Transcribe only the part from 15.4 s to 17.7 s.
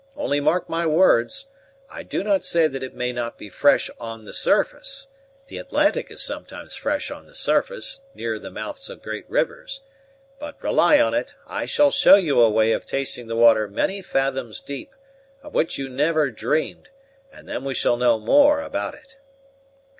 of which you never dreamed; and then